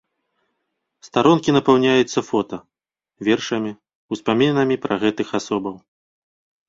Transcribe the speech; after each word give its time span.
Старонкі 1.07 1.49
напаўняюцца 1.57 2.19
фота, 2.29 2.57
вершамі, 3.29 3.71
успамінамі 4.17 4.75
пра 4.87 4.95
гэтых 5.05 5.27
асобаў. 5.43 5.75